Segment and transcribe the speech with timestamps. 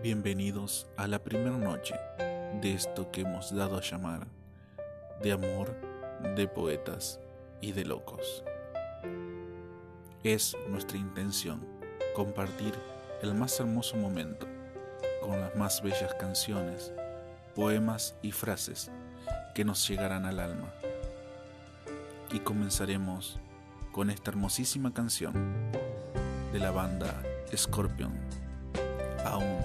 [0.00, 1.96] Bienvenidos a la primera noche
[2.60, 4.28] de esto que hemos dado a llamar
[5.20, 5.74] de amor,
[6.36, 7.18] de poetas
[7.60, 8.44] y de locos.
[10.22, 11.66] Es nuestra intención
[12.14, 12.74] compartir
[13.22, 14.46] el más hermoso momento
[15.20, 16.92] con las más bellas canciones,
[17.56, 18.92] poemas y frases
[19.52, 20.72] que nos llegarán al alma.
[22.30, 23.40] Y comenzaremos
[23.90, 25.72] con esta hermosísima canción
[26.52, 27.20] de la banda
[27.52, 28.12] Scorpion,
[29.24, 29.57] aún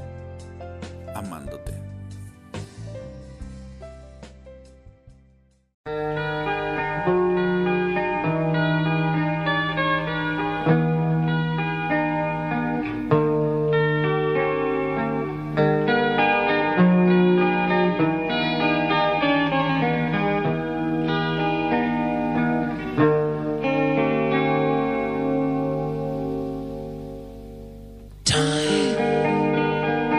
[28.34, 28.98] time,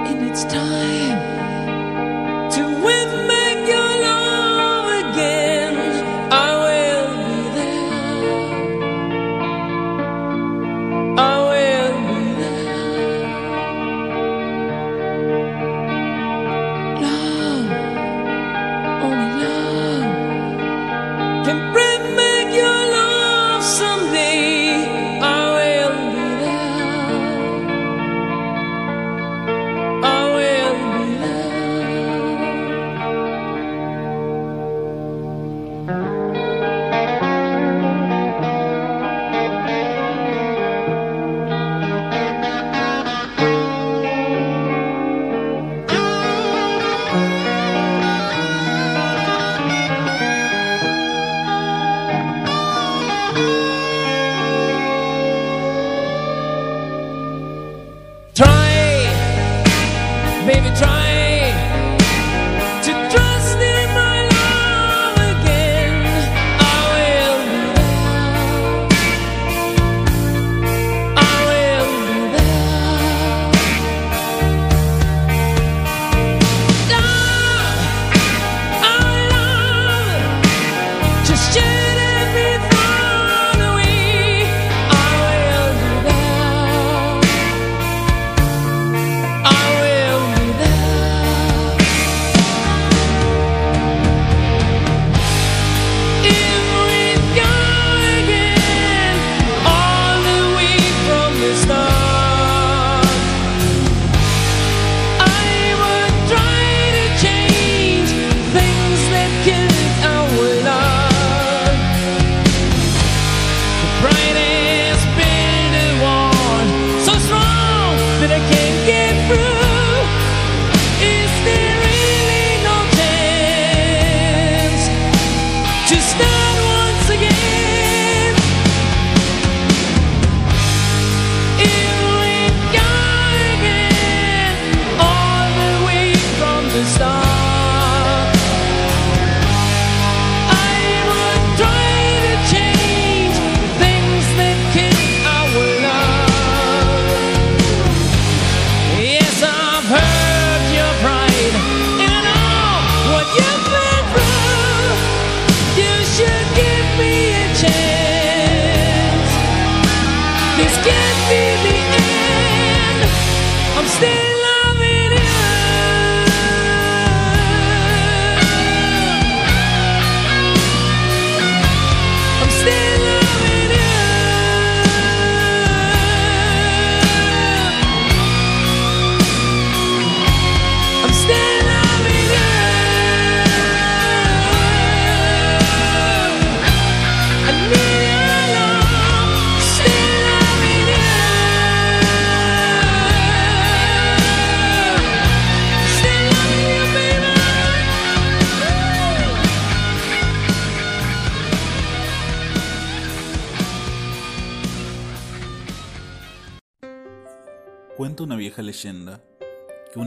[0.06, 1.03] and it's time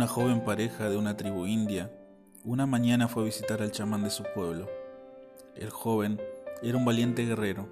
[0.08, 1.92] joven pareja de una tribu india
[2.44, 4.70] una mañana fue a visitar al chamán de su pueblo.
[5.56, 6.22] El joven
[6.64, 7.68] era un valiente guerrero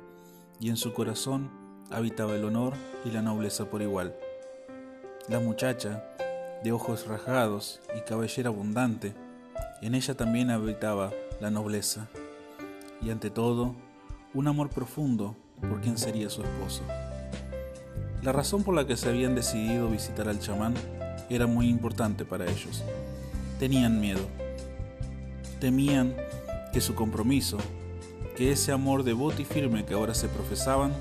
[0.59, 1.49] y en su corazón
[1.91, 2.73] habitaba el honor
[3.05, 4.15] y la nobleza por igual.
[5.29, 6.03] La muchacha,
[6.61, 9.13] de ojos rasgados y cabellera abundante,
[9.81, 12.07] en ella también habitaba la nobleza
[13.01, 13.75] y ante todo
[14.33, 16.83] un amor profundo por quien sería su esposo.
[18.23, 20.73] La razón por la que se habían decidido visitar al chamán
[21.29, 22.83] era muy importante para ellos.
[23.59, 24.27] Tenían miedo.
[25.59, 26.15] Temían
[26.71, 27.57] que su compromiso,
[28.35, 30.93] que ese amor devoto y firme que ahora se profesaban,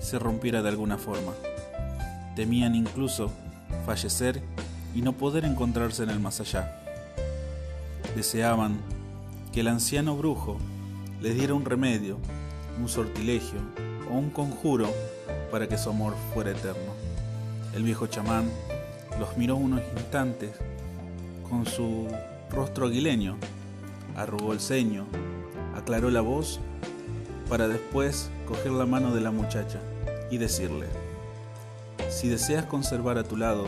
[0.00, 1.32] se rompiera de alguna forma.
[2.36, 3.30] Temían incluso
[3.86, 4.42] fallecer
[4.94, 6.80] y no poder encontrarse en el más allá.
[8.16, 8.78] Deseaban
[9.52, 10.58] que el anciano brujo
[11.20, 12.18] les diera un remedio,
[12.80, 13.60] un sortilegio
[14.10, 14.88] o un conjuro
[15.50, 16.92] para que su amor fuera eterno.
[17.74, 18.50] El viejo chamán
[19.18, 20.52] los miró unos instantes
[21.48, 22.08] con su
[22.50, 23.36] rostro aguileño,
[24.16, 25.06] arrugó el ceño,
[25.74, 26.60] aclaró la voz
[27.48, 29.80] para después coger la mano de la muchacha
[30.30, 30.86] y decirle,
[32.08, 33.66] si deseas conservar a tu lado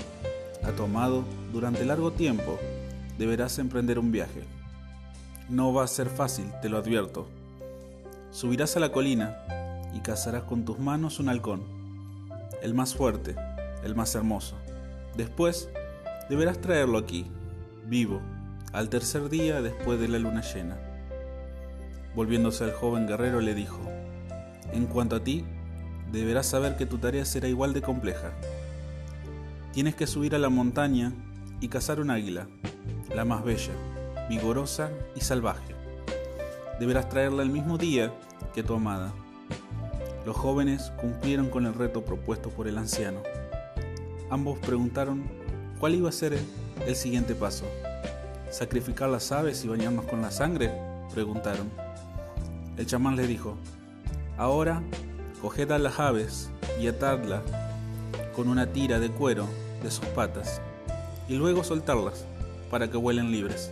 [0.65, 2.59] a tu amado durante largo tiempo,
[3.19, 4.43] deberás emprender un viaje.
[5.49, 7.29] No va a ser fácil, te lo advierto.
[8.33, 9.37] Subirás a la colina
[9.95, 11.63] y cazarás con tus manos un halcón,
[12.63, 13.37] el más fuerte,
[13.85, 14.57] el más hermoso.
[15.17, 15.71] Después,
[16.29, 17.27] deberás traerlo aquí,
[17.87, 18.21] vivo,
[18.73, 20.77] al tercer día después de la luna llena.
[22.15, 23.81] Volviéndose al joven guerrero le dijo,
[24.73, 25.45] en cuanto a ti,
[26.13, 28.33] deberás saber que tu tarea será igual de compleja.
[29.73, 31.13] Tienes que subir a la montaña
[31.61, 32.47] y cazar un águila,
[33.15, 33.73] la más bella,
[34.29, 35.75] vigorosa y salvaje.
[36.79, 38.13] Deberás traerla el mismo día
[38.55, 39.13] que tu amada.
[40.27, 43.23] Los jóvenes cumplieron con el reto propuesto por el anciano.
[44.31, 45.25] Ambos preguntaron
[45.79, 46.39] cuál iba a ser
[46.87, 47.65] el siguiente paso.
[48.51, 50.73] ¿Sacrificar las aves y bañarnos con la sangre?
[51.13, 51.71] preguntaron.
[52.77, 53.57] El chamán le dijo,
[54.37, 54.83] ahora
[55.41, 56.51] coged a las aves
[56.81, 57.43] y atadlas
[58.35, 59.47] con una tira de cuero
[59.83, 60.61] de sus patas
[61.29, 62.25] y luego soltarlas
[62.71, 63.71] para que vuelen libres.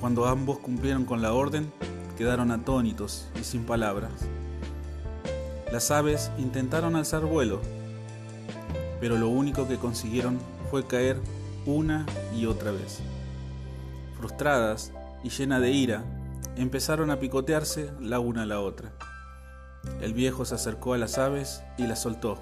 [0.00, 1.72] Cuando ambos cumplieron con la orden,
[2.16, 4.12] quedaron atónitos y sin palabras.
[5.72, 7.60] Las aves intentaron alzar vuelo,
[9.00, 10.38] pero lo único que consiguieron
[10.70, 11.20] fue caer
[11.66, 13.00] una y otra vez.
[14.18, 14.92] Frustradas
[15.22, 16.04] y llenas de ira,
[16.56, 18.92] empezaron a picotearse la una a la otra.
[20.00, 22.38] El viejo se acercó a las aves y las soltó,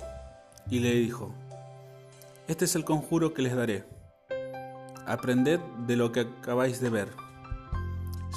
[0.70, 1.34] y le dijo,
[2.48, 3.84] Este es el conjuro que les daré.
[5.06, 7.08] Aprended de lo que acabáis de ver.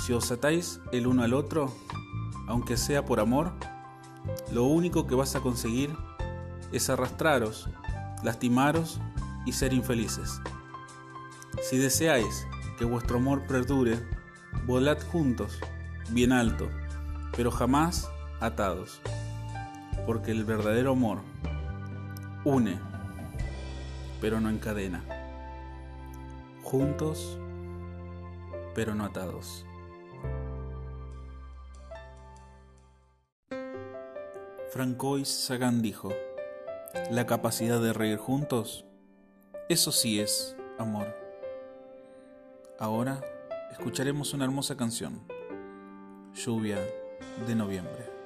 [0.06, 1.74] Si os atáis el uno al otro,
[2.48, 3.52] aunque sea por amor,
[4.52, 5.96] lo único que vas a conseguir
[6.72, 7.70] es arrastraros,
[8.24, 9.00] lastimaros
[9.46, 10.42] y ser infelices.
[11.62, 14.00] Si deseáis que vuestro amor perdure,
[14.66, 15.60] volad juntos,
[16.12, 16.70] bien alto,
[17.36, 19.02] pero jamás atados,
[20.06, 21.20] porque el verdadero amor
[22.46, 22.80] une,
[24.22, 25.04] pero no encadena,
[26.64, 27.38] juntos,
[28.76, 29.66] pero no atados.
[34.72, 36.14] Francois Sagan dijo,
[37.12, 38.86] la capacidad de reír juntos,
[39.68, 41.16] eso sí es amor.
[42.78, 43.22] Ahora
[43.72, 45.22] escucharemos una hermosa canción,
[46.34, 46.78] Lluvia
[47.48, 48.19] de Noviembre.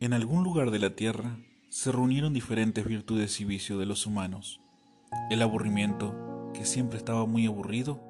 [0.00, 1.38] En algún lugar de la tierra
[1.70, 4.60] se reunieron diferentes virtudes y vicios de los humanos.
[5.30, 8.00] El aburrimiento, que siempre estaba muy aburrido,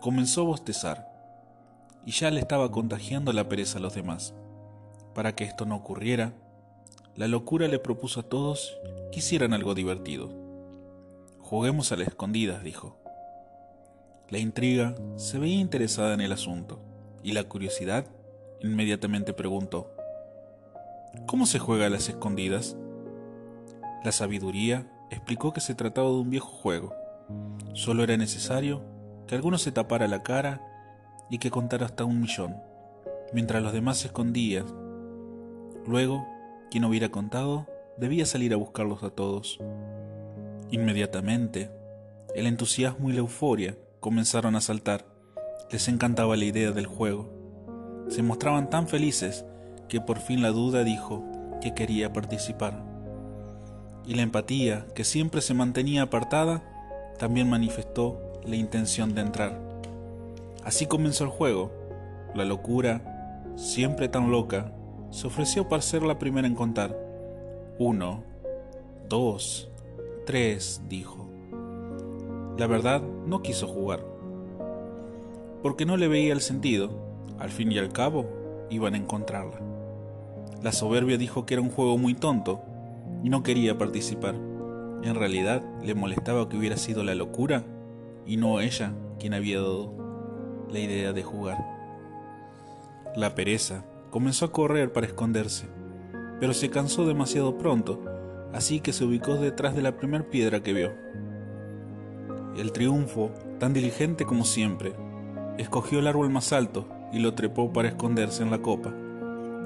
[0.00, 1.06] comenzó a bostezar
[2.06, 4.34] y ya le estaba contagiando la pereza a los demás.
[5.14, 6.32] Para que esto no ocurriera,
[7.14, 8.76] la locura le propuso a todos
[9.12, 10.30] que hicieran algo divertido.
[11.40, 13.03] Juguemos a la escondidas, dijo.
[14.30, 16.80] La intriga se veía interesada en el asunto
[17.22, 18.06] y la curiosidad
[18.60, 19.90] inmediatamente preguntó,
[21.26, 22.76] ¿Cómo se juega a las escondidas?
[24.02, 26.94] La sabiduría explicó que se trataba de un viejo juego.
[27.74, 28.82] Solo era necesario
[29.26, 30.60] que alguno se tapara la cara
[31.30, 32.56] y que contara hasta un millón,
[33.32, 34.66] mientras los demás se escondían.
[35.86, 36.26] Luego,
[36.70, 37.66] quien hubiera contado
[37.98, 39.58] debía salir a buscarlos a todos.
[40.70, 41.70] Inmediatamente,
[42.34, 45.06] el entusiasmo y la euforia comenzaron a saltar.
[45.70, 47.32] Les encantaba la idea del juego.
[48.10, 49.46] Se mostraban tan felices
[49.88, 51.24] que por fin la duda dijo
[51.62, 52.84] que quería participar.
[54.04, 56.62] Y la empatía, que siempre se mantenía apartada,
[57.18, 59.58] también manifestó la intención de entrar.
[60.64, 61.72] Así comenzó el juego.
[62.34, 64.70] La locura, siempre tan loca,
[65.12, 66.94] se ofreció para ser la primera en contar.
[67.78, 68.22] Uno,
[69.08, 69.70] dos,
[70.26, 71.33] tres, dijo.
[72.56, 74.04] La verdad, no quiso jugar,
[75.62, 76.90] porque no le veía el sentido.
[77.38, 78.28] Al fin y al cabo,
[78.70, 79.60] iban a encontrarla.
[80.62, 82.62] La soberbia dijo que era un juego muy tonto
[83.22, 84.34] y no quería participar.
[84.34, 87.64] En realidad, le molestaba que hubiera sido la locura
[88.24, 89.92] y no ella quien había dado
[90.70, 91.58] la idea de jugar.
[93.16, 95.66] La pereza comenzó a correr para esconderse,
[96.40, 98.00] pero se cansó demasiado pronto,
[98.52, 100.92] así que se ubicó detrás de la primera piedra que vio.
[102.56, 104.94] El triunfo, tan diligente como siempre,
[105.58, 108.92] escogió el árbol más alto y lo trepó para esconderse en la copa.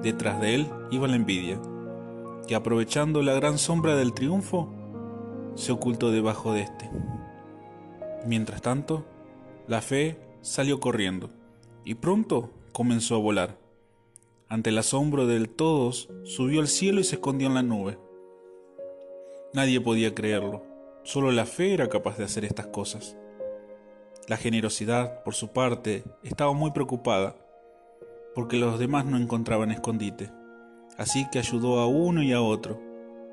[0.02, 1.60] Detrás de él iba la envidia,
[2.46, 4.72] que aprovechando la gran sombra del triunfo,
[5.54, 6.90] se ocultó debajo de éste.
[8.26, 9.04] Mientras tanto,
[9.66, 11.30] la fe salió corriendo
[11.84, 13.58] y pronto comenzó a volar.
[14.48, 17.98] Ante el asombro de todos, subió al cielo y se escondió en la nube.
[19.52, 20.62] Nadie podía creerlo,
[21.08, 23.16] solo la fe era capaz de hacer estas cosas.
[24.26, 27.34] La generosidad, por su parte, estaba muy preocupada,
[28.34, 30.30] porque los demás no encontraban escondite,
[30.98, 32.78] así que ayudó a uno y a otro,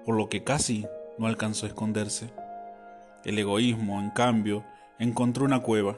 [0.05, 0.85] por lo que casi
[1.17, 2.29] no alcanzó a esconderse.
[3.25, 4.63] El egoísmo, en cambio,
[4.97, 5.97] encontró una cueva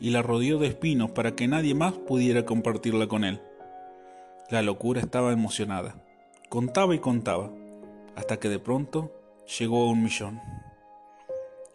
[0.00, 3.42] y la rodeó de espinos para que nadie más pudiera compartirla con él.
[4.48, 5.94] La locura estaba emocionada.
[6.48, 7.50] Contaba y contaba,
[8.16, 9.12] hasta que de pronto
[9.58, 10.40] llegó a un millón.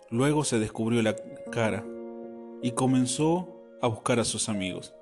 [0.09, 1.15] Luego se descubrió la
[1.51, 1.85] cara
[2.61, 3.49] y comenzó
[3.81, 4.93] a buscar a sus amigos.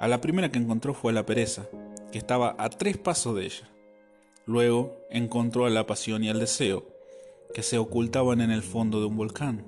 [0.00, 1.66] A la primera que encontró fue a la pereza,
[2.10, 3.70] que estaba a tres pasos de ella.
[4.46, 6.84] Luego encontró a la pasión y al deseo,
[7.54, 9.64] que se ocultaban en el fondo de un volcán.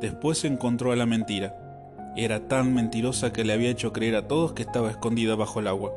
[0.00, 1.60] Después encontró a la mentira.
[2.16, 5.68] Era tan mentirosa que le había hecho creer a todos que estaba escondida bajo el
[5.68, 5.92] agua,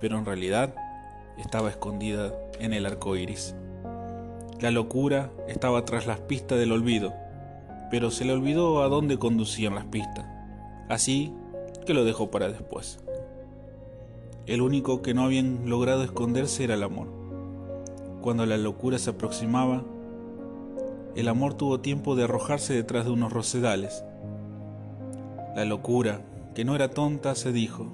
[0.00, 0.74] pero en realidad
[1.38, 3.56] estaba escondida en el arco iris.
[4.64, 7.12] La locura estaba tras las pistas del olvido,
[7.90, 10.24] pero se le olvidó a dónde conducían las pistas,
[10.88, 11.34] así
[11.84, 12.98] que lo dejó para después.
[14.46, 17.08] El único que no habían logrado esconderse era el amor.
[18.22, 19.84] Cuando la locura se aproximaba,
[21.14, 24.02] el amor tuvo tiempo de arrojarse detrás de unos rosedales.
[25.54, 26.22] La locura,
[26.54, 27.86] que no era tonta, se dijo,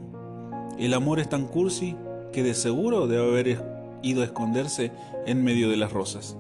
[0.79, 1.97] el amor es tan cursi
[2.33, 3.65] que de seguro debe haber
[4.03, 4.93] ido a esconderse
[5.27, 6.37] en medio de las rosas.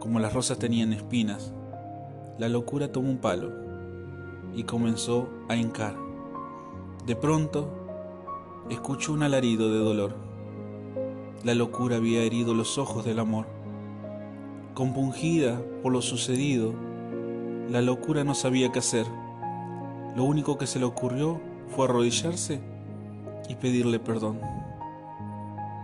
[0.00, 1.52] Como las rosas tenían espinas,
[2.38, 3.52] la locura tomó un palo
[4.54, 5.96] y comenzó a hincar.
[7.06, 7.68] De pronto,
[8.70, 10.14] escuchó un alarido de dolor.
[11.44, 13.58] La locura había herido los ojos del amor
[14.78, 16.72] Compungida por lo sucedido,
[17.68, 19.06] la locura no sabía qué hacer.
[20.14, 22.60] Lo único que se le ocurrió fue arrodillarse
[23.48, 24.38] y pedirle perdón.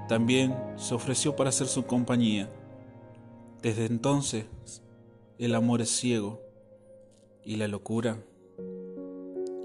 [0.08, 2.48] También se ofreció para ser su compañía.
[3.64, 4.44] Desde entonces,
[5.38, 6.38] el amor es ciego
[7.46, 8.22] y la locura,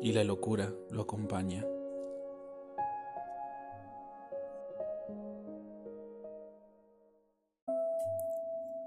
[0.01, 1.65] y la locura lo acompaña.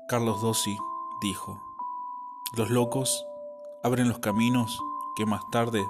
[0.08, 0.74] Carlos Dossi
[1.20, 1.60] dijo,
[2.56, 3.26] los locos
[3.82, 4.80] abren los caminos
[5.14, 5.84] que más tarde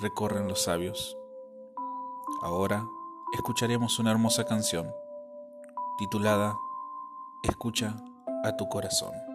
[0.00, 1.16] recorren los sabios.
[2.42, 2.86] Ahora
[3.32, 4.92] escucharemos una hermosa canción
[5.96, 6.58] titulada
[7.42, 7.96] Escucha
[8.42, 9.29] a tu corazón.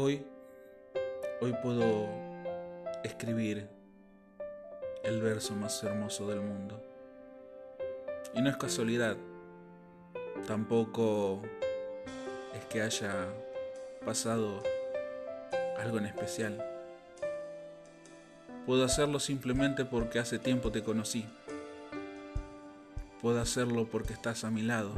[0.00, 0.24] Hoy,
[1.40, 2.08] hoy puedo
[3.02, 3.68] escribir
[5.02, 6.80] el verso más hermoso del mundo.
[8.32, 9.16] Y no es casualidad,
[10.46, 11.42] tampoco
[12.54, 13.26] es que haya
[14.06, 14.62] pasado
[15.80, 16.64] algo en especial.
[18.66, 21.26] Puedo hacerlo simplemente porque hace tiempo te conocí.
[23.20, 24.92] Puedo hacerlo porque estás a mi lado.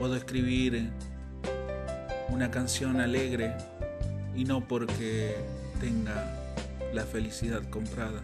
[0.00, 0.90] Puedo escribir
[2.28, 3.54] una canción alegre
[4.34, 5.36] y no porque
[5.80, 6.32] tenga
[6.92, 8.20] la felicidad comprada,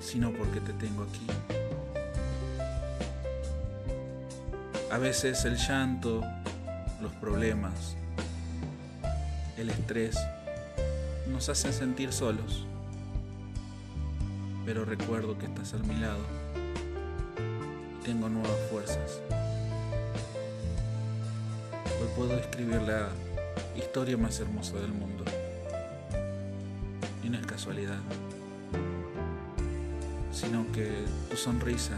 [0.00, 1.26] sino porque te tengo aquí.
[4.90, 6.22] A veces el llanto,
[7.02, 7.96] los problemas,
[9.56, 10.16] el estrés
[11.28, 12.66] nos hacen sentir solos,
[14.64, 16.43] pero recuerdo que estás a mi lado
[22.54, 23.08] escribir la
[23.76, 25.24] historia más hermosa del mundo.
[27.24, 27.98] Y no es casualidad,
[30.30, 30.88] sino que
[31.28, 31.96] tu sonrisa,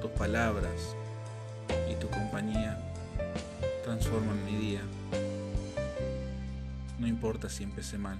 [0.00, 0.96] tus palabras
[1.90, 2.80] y tu compañía
[3.84, 4.80] transforman mi día.
[6.98, 8.16] No importa si empecé mal.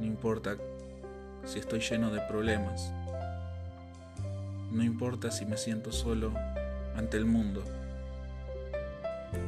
[0.00, 0.56] No importa
[1.44, 2.90] si estoy lleno de problemas.
[4.72, 6.32] No importa si me siento solo
[6.96, 7.62] ante el mundo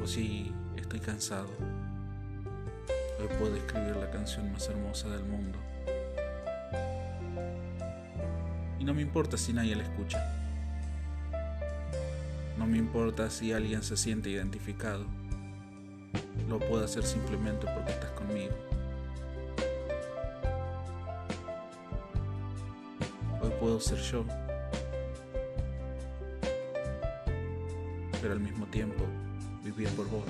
[0.03, 1.49] o si estoy cansado.
[3.19, 5.59] Hoy puedo escribir la canción más hermosa del mundo.
[8.79, 10.23] Y no me importa si nadie la escucha.
[12.59, 15.07] No me importa si alguien se siente identificado.
[16.49, 18.55] Lo puedo hacer simplemente porque estás conmigo.
[23.43, 24.25] Hoy puedo ser yo.
[28.21, 29.05] Pero al mismo tiempo
[29.77, 30.25] vivir por vos.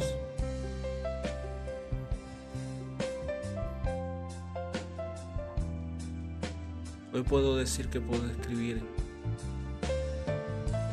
[7.12, 8.82] Hoy puedo decir que puedo escribir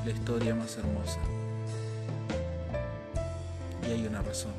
[0.06, 1.20] la historia más hermosa.
[3.88, 4.54] Y hay una razón.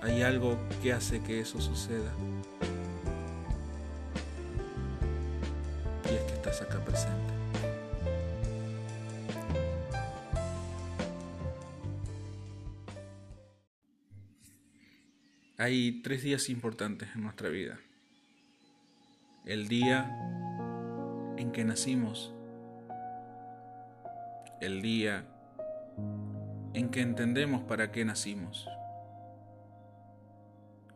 [0.00, 2.12] Hay algo que hace que eso suceda.
[15.68, 17.78] Hay tres días importantes en nuestra vida.
[19.44, 20.10] El día
[21.36, 22.32] en que nacimos.
[24.62, 25.26] El día
[26.72, 28.66] en que entendemos para qué nacimos.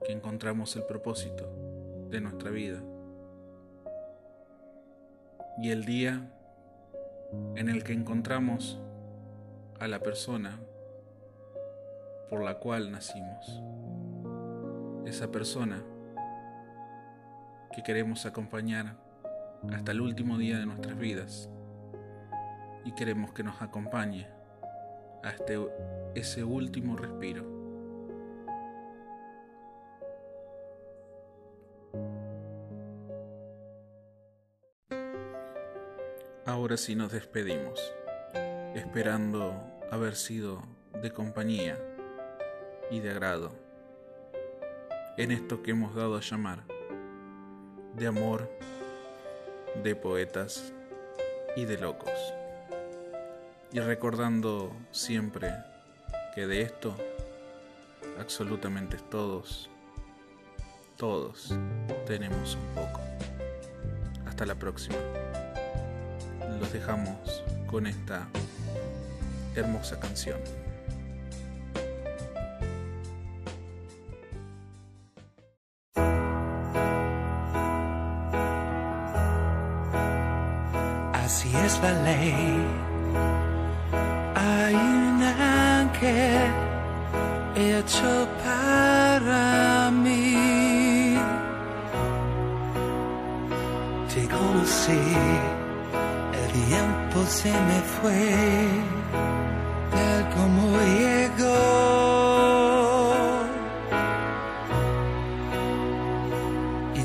[0.07, 2.83] Que encontramos el propósito de nuestra vida.
[5.59, 6.33] Y el día
[7.57, 8.81] en el que encontramos
[9.81, 10.59] a la persona
[12.31, 13.63] por la cual nacimos
[15.07, 15.83] esa persona
[17.75, 18.97] que queremos acompañar
[19.73, 21.49] hasta el último día de nuestras vidas
[22.85, 24.29] y queremos que nos acompañe
[25.23, 25.55] hasta
[26.15, 27.63] ese último respiro.
[36.45, 37.81] Ahora sí nos despedimos,
[38.75, 39.55] esperando
[39.91, 40.63] haber sido
[41.01, 41.79] de compañía
[42.91, 43.62] y de agrado
[45.17, 46.63] en esto que hemos dado a llamar
[47.95, 48.51] de amor,
[49.83, 50.73] de poetas
[51.57, 52.11] y de locos.
[53.73, 55.53] Y recordando siempre
[56.35, 56.97] que de esto
[58.19, 59.69] absolutamente todos,
[60.97, 61.55] todos
[62.07, 63.01] tenemos un poco.
[64.27, 64.97] Hasta la próxima.
[66.59, 68.29] Los dejamos con esta
[69.55, 70.62] hermosa canción.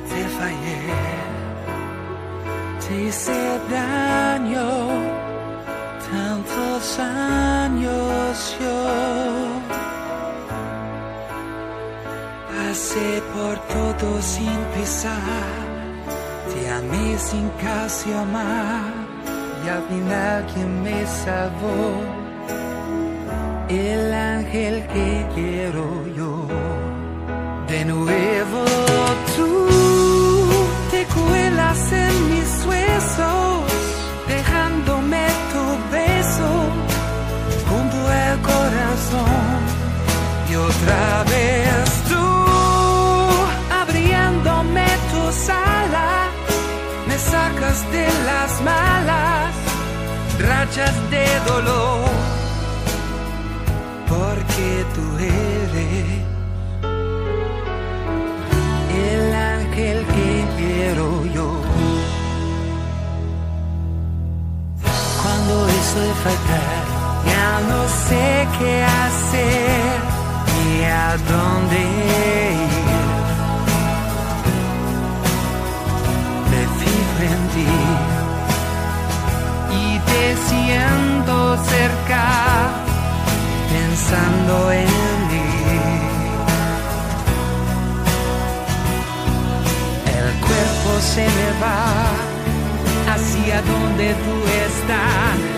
[0.10, 0.82] Te fallé
[2.84, 3.40] te hice
[3.70, 4.70] daño
[6.12, 8.80] tantos años yo
[12.52, 15.58] pasé por todo sin pisar
[16.52, 18.92] te amé sin casi amar
[19.66, 22.28] y al final quien me salvó
[23.70, 26.48] el ángel que quiero yo.
[27.68, 28.64] De nuevo
[29.36, 29.87] tú
[31.68, 33.72] cuelas en mis huesos,
[34.28, 36.50] dejándome tu beso
[37.70, 39.60] junto al corazón.
[40.50, 42.26] Y otra vez tú
[43.82, 46.30] abriéndome tus alas,
[47.08, 49.54] me sacas de las malas
[50.40, 52.10] rachas de dolor,
[54.08, 56.27] porque tú eres
[66.26, 70.00] ya no sé qué hacer
[70.56, 72.68] ni a dónde ir.
[76.52, 77.74] Me fijo en ti
[79.84, 82.26] y te siento cerca,
[83.72, 84.90] pensando en
[85.30, 85.50] mí.
[90.18, 92.28] El cuerpo se me va
[93.14, 95.57] hacia donde tú estás.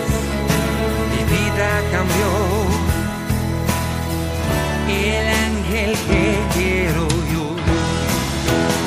[1.30, 2.28] Vida cambió.
[4.88, 7.46] El ángel que quiero yo.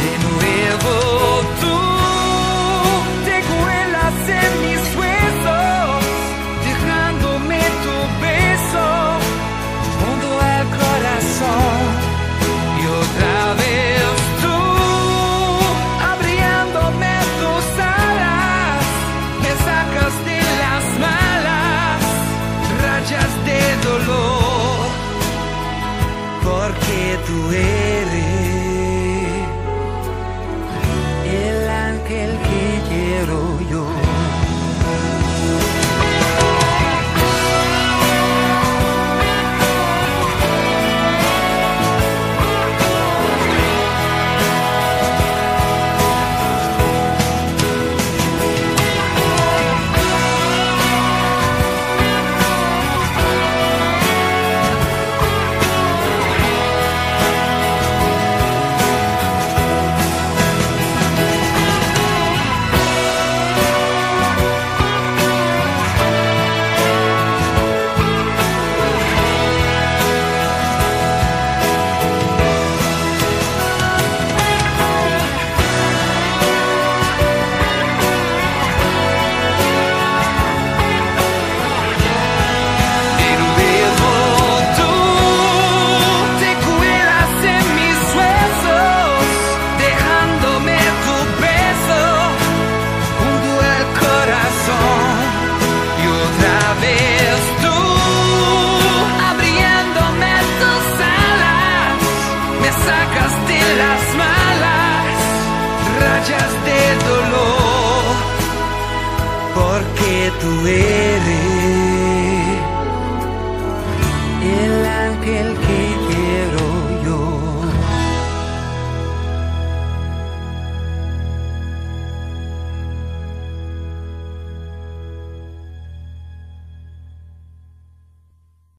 [0.04, 0.92] De nuevo
[1.62, 1.73] tú